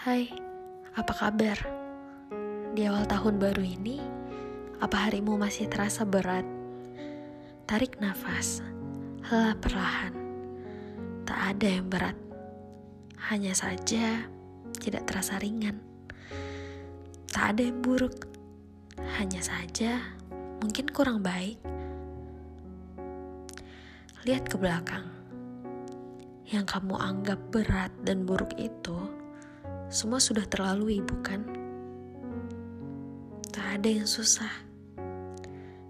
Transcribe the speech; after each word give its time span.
Hai, 0.00 0.32
apa 0.96 1.12
kabar? 1.12 1.60
Di 2.72 2.88
awal 2.88 3.04
tahun 3.04 3.36
baru 3.36 3.60
ini, 3.60 4.00
apa 4.80 4.96
harimu 4.96 5.36
masih 5.36 5.68
terasa 5.68 6.08
berat? 6.08 6.48
Tarik 7.68 8.00
nafas, 8.00 8.64
hela 9.28 9.52
perlahan. 9.60 10.16
Tak 11.28 11.36
ada 11.52 11.68
yang 11.68 11.92
berat, 11.92 12.16
hanya 13.28 13.52
saja 13.52 14.24
tidak 14.80 15.04
terasa 15.04 15.36
ringan. 15.36 15.76
Tak 17.28 17.52
ada 17.52 17.68
yang 17.68 17.84
buruk, 17.84 18.24
hanya 19.20 19.44
saja 19.44 20.00
mungkin 20.64 20.88
kurang 20.88 21.20
baik. 21.20 21.60
Lihat 24.20 24.52
ke 24.52 24.60
belakang, 24.60 25.08
yang 26.52 26.68
kamu 26.68 26.92
anggap 26.92 27.40
berat 27.48 27.88
dan 28.04 28.28
buruk 28.28 28.52
itu 28.60 29.08
semua 29.88 30.20
sudah 30.20 30.44
terlalui, 30.44 31.00
bukan? 31.00 31.40
Tak 33.48 33.80
ada 33.80 33.88
yang 33.88 34.04
susah. 34.04 34.52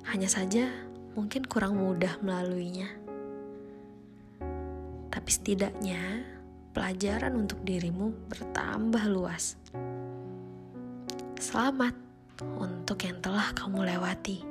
Hanya 0.07 0.31
saja 0.31 0.71
mungkin 1.19 1.43
kurang 1.43 1.75
mudah 1.83 2.23
melaluinya. 2.23 2.87
Tapi 5.11 5.31
setidaknya 5.35 6.23
pelajaran 6.71 7.35
untuk 7.35 7.59
dirimu 7.67 8.15
bertambah 8.31 9.11
luas. 9.11 9.59
Selamat 11.35 11.99
untuk 12.63 13.03
yang 13.03 13.19
telah 13.19 13.51
kamu 13.59 13.91
lewati. 13.91 14.47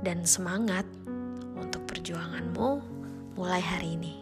Dan 0.00 0.24
semangat 0.24 0.88
perjuanganmu 2.06 2.70
mulai 3.34 3.58
hari 3.58 3.98
ini. 3.98 4.14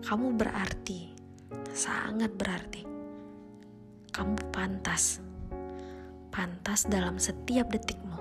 Kamu 0.00 0.32
berarti 0.32 1.12
sangat 1.76 2.32
berarti. 2.32 2.88
Kamu 4.08 4.48
pantas, 4.48 5.20
pantas 6.32 6.88
dalam 6.88 7.20
setiap 7.20 7.68
detikmu. 7.68 8.16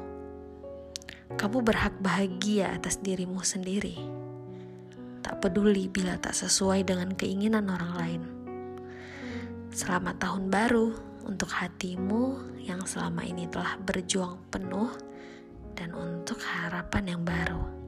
Kamu 1.39 1.63
berhak 1.63 1.95
bahagia 2.03 2.75
atas 2.75 2.99
dirimu 2.99 3.39
sendiri. 3.39 3.95
Tak 5.23 5.39
peduli 5.39 5.87
bila 5.87 6.19
tak 6.19 6.35
sesuai 6.35 6.83
dengan 6.83 7.15
keinginan 7.15 7.71
orang 7.71 7.93
lain. 7.95 8.23
Selamat 9.71 10.19
tahun 10.19 10.51
baru 10.51 10.91
untuk 11.31 11.47
hatimu 11.47 12.59
yang 12.59 12.83
selama 12.83 13.23
ini 13.23 13.47
telah 13.47 13.79
berjuang 13.79 14.51
penuh 14.51 14.91
dan 15.79 15.95
untuk 15.95 16.43
harapan 16.83 17.15
yang 17.15 17.23
baru. 17.23 17.82